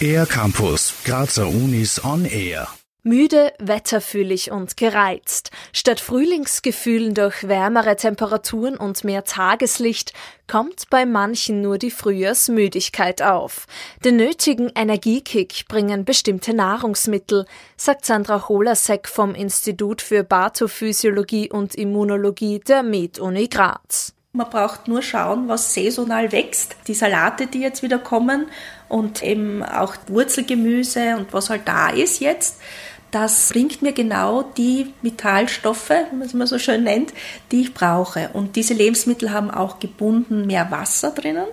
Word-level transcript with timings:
Air 0.00 0.26
Campus, 0.26 0.94
Grazer 1.04 1.48
Unis 1.48 2.04
on 2.04 2.24
Air. 2.24 2.68
Müde, 3.06 3.52
wetterfühlig 3.60 4.50
und 4.50 4.76
gereizt. 4.76 5.52
Statt 5.72 6.00
Frühlingsgefühlen 6.00 7.14
durch 7.14 7.46
wärmere 7.46 7.94
Temperaturen 7.94 8.76
und 8.76 9.04
mehr 9.04 9.22
Tageslicht 9.22 10.12
kommt 10.48 10.90
bei 10.90 11.06
manchen 11.06 11.60
nur 11.60 11.78
die 11.78 11.92
Frühjahrsmüdigkeit 11.92 13.22
auf. 13.22 13.66
Den 14.04 14.16
nötigen 14.16 14.72
Energiekick 14.74 15.68
bringen 15.68 16.04
bestimmte 16.04 16.52
Nahrungsmittel, 16.52 17.46
sagt 17.76 18.04
Sandra 18.04 18.48
Holasek 18.48 19.06
vom 19.06 19.36
Institut 19.36 20.02
für 20.02 20.24
Pathophysiologie 20.24 21.48
und 21.48 21.76
Immunologie 21.76 22.58
der 22.58 22.82
Med-Uni 22.82 23.46
Graz. 23.46 24.15
Man 24.36 24.50
braucht 24.50 24.86
nur 24.86 25.02
schauen, 25.02 25.48
was 25.48 25.72
saisonal 25.72 26.30
wächst. 26.30 26.76
Die 26.86 26.94
Salate, 26.94 27.46
die 27.46 27.60
jetzt 27.60 27.82
wieder 27.82 27.98
kommen 27.98 28.46
und 28.88 29.22
eben 29.22 29.62
auch 29.62 29.96
Wurzelgemüse 30.08 31.16
und 31.16 31.32
was 31.32 31.50
halt 31.50 31.62
da 31.66 31.88
ist 31.88 32.20
jetzt 32.20 32.60
das 33.10 33.50
bringt 33.50 33.82
mir 33.82 33.92
genau 33.92 34.42
die 34.42 34.92
Metallstoffe, 35.02 35.90
wie 35.90 36.16
man 36.16 36.26
es 36.26 36.34
immer 36.34 36.46
so 36.46 36.58
schön 36.58 36.84
nennt, 36.84 37.12
die 37.52 37.62
ich 37.62 37.74
brauche. 37.74 38.30
Und 38.32 38.56
diese 38.56 38.74
Lebensmittel 38.74 39.30
haben 39.30 39.50
auch 39.50 39.78
gebunden 39.78 40.46
mehr 40.46 40.70
Wasser 40.70 41.12
drinnen. 41.12 41.46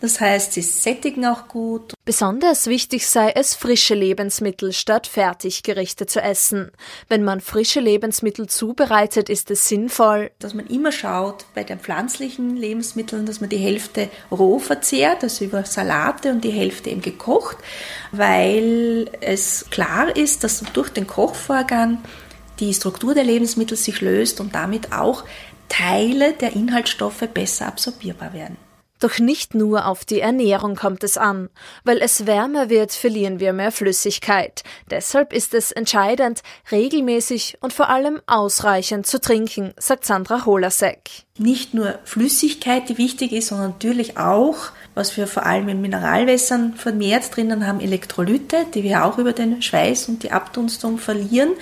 Das 0.00 0.20
heißt, 0.20 0.52
sie 0.52 0.62
sättigen 0.62 1.26
auch 1.26 1.48
gut. 1.48 1.92
Besonders 2.04 2.66
wichtig 2.66 3.06
sei 3.06 3.32
es, 3.34 3.54
frische 3.54 3.94
Lebensmittel 3.94 4.72
statt 4.72 5.06
Fertiggerichte 5.06 6.06
zu 6.06 6.20
essen. 6.20 6.70
Wenn 7.08 7.22
man 7.22 7.40
frische 7.40 7.80
Lebensmittel 7.80 8.48
zubereitet, 8.48 9.28
ist 9.28 9.50
es 9.50 9.68
sinnvoll, 9.68 10.30
dass 10.38 10.54
man 10.54 10.66
immer 10.66 10.92
schaut 10.92 11.44
bei 11.54 11.64
den 11.64 11.78
pflanzlichen 11.78 12.56
Lebensmitteln, 12.56 13.26
dass 13.26 13.40
man 13.40 13.50
die 13.50 13.58
Hälfte 13.58 14.08
roh 14.30 14.58
verzehrt, 14.58 15.22
also 15.22 15.44
über 15.44 15.64
Salate 15.64 16.30
und 16.30 16.44
die 16.44 16.50
Hälfte 16.50 16.90
eben 16.90 17.02
gekocht, 17.02 17.58
weil 18.12 19.10
es 19.20 19.66
klar 19.70 20.16
ist, 20.16 20.44
dass 20.44 20.62
durch 20.72 20.89
den 20.96 21.06
Kochvorgang 21.06 21.98
die 22.60 22.74
Struktur 22.74 23.14
der 23.14 23.24
Lebensmittel 23.24 23.76
sich 23.76 24.00
löst 24.00 24.40
und 24.40 24.54
damit 24.54 24.92
auch 24.92 25.24
Teile 25.68 26.32
der 26.34 26.52
Inhaltsstoffe 26.52 27.26
besser 27.32 27.66
absorbierbar 27.66 28.32
werden. 28.32 28.56
Doch 29.00 29.18
nicht 29.18 29.54
nur 29.54 29.86
auf 29.86 30.04
die 30.04 30.20
Ernährung 30.20 30.76
kommt 30.76 31.02
es 31.04 31.16
an. 31.16 31.48
Weil 31.84 32.02
es 32.02 32.26
wärmer 32.26 32.68
wird, 32.68 32.92
verlieren 32.92 33.40
wir 33.40 33.54
mehr 33.54 33.72
Flüssigkeit. 33.72 34.62
Deshalb 34.90 35.32
ist 35.32 35.54
es 35.54 35.72
entscheidend, 35.72 36.42
regelmäßig 36.70 37.56
und 37.62 37.72
vor 37.72 37.88
allem 37.88 38.20
ausreichend 38.26 39.06
zu 39.06 39.18
trinken, 39.18 39.72
sagt 39.78 40.04
Sandra 40.04 40.44
Holasek. 40.44 41.24
Nicht 41.42 41.72
nur 41.72 41.98
Flüssigkeit, 42.04 42.90
die 42.90 42.98
wichtig 42.98 43.32
ist, 43.32 43.48
sondern 43.48 43.70
natürlich 43.70 44.18
auch, 44.18 44.72
was 44.94 45.16
wir 45.16 45.26
vor 45.26 45.46
allem 45.46 45.70
in 45.70 45.80
Mineralwässern 45.80 46.74
vermehrt 46.74 47.34
drinnen 47.34 47.66
haben, 47.66 47.80
Elektrolyte, 47.80 48.66
die 48.74 48.82
wir 48.82 49.06
auch 49.06 49.16
über 49.16 49.32
den 49.32 49.62
Schweiß 49.62 50.10
und 50.10 50.22
die 50.22 50.32
Abdunstung 50.32 50.98
verlieren. 50.98 51.52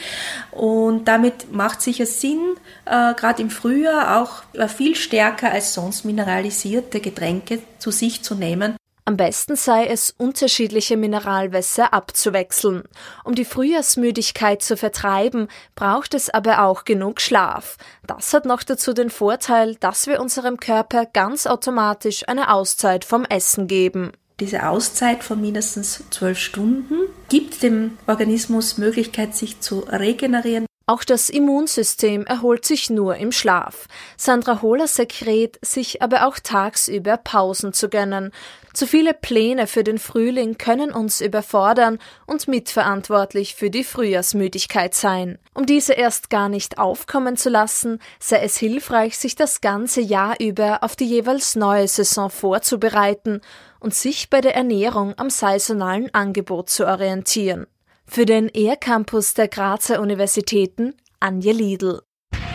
Und 0.51 1.07
damit 1.07 1.53
macht 1.53 1.81
sicher 1.81 2.07
Sinn, 2.07 2.41
äh, 2.87 3.15
gerade 3.15 3.41
im 3.41 3.51
Frühjahr 3.51 4.21
auch 4.21 4.43
äh, 4.55 4.67
viel 4.67 4.97
stärker 4.97 5.53
als 5.53 5.75
sonst 5.75 6.05
mineralisierte 6.05 6.99
Getränke 6.99 7.61
zu 7.79 7.93
sich 7.93 8.23
zu 8.23 8.35
nehmen. 8.35 8.78
Am 9.09 9.17
besten 9.17 9.57
sei 9.57 9.87
es, 9.87 10.15
unterschiedliche 10.19 10.99
Mineralwässer 10.99 11.95
abzuwechseln. 11.95 12.83
Um 13.25 13.35
die 13.35 13.47
Frühjahrsmüdigkeit 13.47 14.61
zu 14.61 14.77
vertreiben, 14.77 15.49
braucht 15.75 16.13
es 16.13 16.29
aber 16.29 16.63
auch 16.63 16.85
genug 16.85 17.23
Schlaf. 17.23 17.79
Das 18.07 18.35
hat 18.35 18.45
noch 18.45 18.63
dazu 18.63 18.93
den 18.93 19.09
Vorteil, 19.09 19.77
dass 19.77 20.09
wir 20.09 20.21
unserem 20.21 20.59
Körper 20.59 21.07
ganz 21.07 21.47
automatisch 21.47 22.29
eine 22.29 22.53
Auszeit 22.53 23.07
vom 23.07 23.25
Essen 23.25 23.67
geben. 23.67 24.13
Diese 24.41 24.69
Auszeit 24.69 25.25
von 25.25 25.41
mindestens 25.41 26.05
zwölf 26.11 26.39
Stunden 26.39 26.97
gibt 27.31 27.63
dem 27.63 27.97
Organismus 28.07 28.77
Möglichkeit, 28.77 29.35
sich 29.35 29.61
zu 29.61 29.87
regenerieren. 29.89 30.68
Auch 30.89 31.05
das 31.05 31.29
Immunsystem 31.29 32.25
erholt 32.25 32.65
sich 32.65 32.89
nur 32.89 33.17
im 33.17 33.31
Schlaf. 33.31 33.89
Sandra 34.17 34.63
Holasek 34.63 35.27
rät, 35.27 35.59
sich 35.61 36.01
aber 36.01 36.27
auch 36.27 36.39
tagsüber 36.39 37.19
Pausen 37.19 37.75
zu 37.75 37.91
gönnen. 37.91 38.33
Zu 38.73 38.87
viele 38.87 39.13
Pläne 39.13 39.67
für 39.67 39.85
den 39.85 39.99
Frühling 39.99 40.57
können 40.57 40.91
uns 40.91 41.21
überfordern 41.21 41.99
und 42.25 42.49
mitverantwortlich 42.49 43.55
für 43.55 43.69
die 43.69 43.85
Frühjahrsmüdigkeit 43.85 44.95
sein. 44.95 45.39
Um 45.53 45.67
diese 45.67 45.93
erst 45.93 46.31
gar 46.31 46.49
nicht 46.49 46.79
aufkommen 46.79 47.37
zu 47.37 47.51
lassen, 47.51 48.01
sei 48.19 48.39
es 48.39 48.57
hilfreich, 48.57 49.19
sich 49.19 49.37
das 49.37 49.61
ganze 49.61 50.01
Jahr 50.01 50.41
über 50.41 50.83
auf 50.83 50.97
die 50.97 51.05
jeweils 51.05 51.55
neue 51.55 51.87
Saison 51.87 52.31
vorzubereiten 52.31 53.43
und 53.79 53.95
sich 53.95 54.31
bei 54.31 54.41
der 54.41 54.55
Ernährung 54.55 55.13
am 55.19 55.29
saisonalen 55.29 56.15
Angebot 56.15 56.71
zu 56.71 56.87
orientieren. 56.87 57.67
Für 58.11 58.25
den 58.25 58.49
ER-Campus 58.49 59.35
der 59.35 59.49
Grazer 59.49 60.01
Universitäten 60.01 60.95
Anja 61.21 61.53
Liedl. 61.53 62.01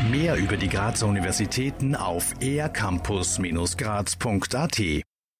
Mehr 0.09 0.35
über 0.35 0.57
die 0.57 0.67
Grazer 0.67 1.05
Universitäten 1.07 1.95
auf 1.95 2.33
ercampus-graz.at 2.41 4.81